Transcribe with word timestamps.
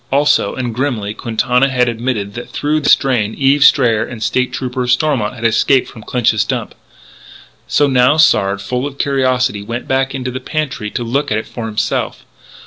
Also, 0.11 0.55
and 0.55 0.73
grimly, 0.73 1.13
Quintana 1.13 1.69
had 1.69 1.87
admitted 1.87 2.33
that 2.33 2.49
through 2.49 2.79
this 2.79 2.95
drain 2.95 3.35
Eve 3.37 3.63
Strayer 3.63 4.03
and 4.03 4.19
the 4.19 4.25
State 4.25 4.51
Trooper, 4.51 4.87
Stormont, 4.87 5.35
had 5.35 5.45
escaped 5.45 5.87
from 5.87 6.01
Clinch's 6.01 6.43
Dump. 6.43 6.73
So 7.67 7.85
now 7.85 8.17
Sard, 8.17 8.63
full 8.63 8.87
of 8.87 8.97
curiosity, 8.97 9.61
went 9.61 9.87
back 9.87 10.15
into 10.15 10.31
the 10.31 10.39
pantry 10.39 10.89
to 10.89 11.03
look 11.03 11.31
at 11.31 11.37
it 11.37 11.45
for 11.45 11.67
himself. 11.67 12.25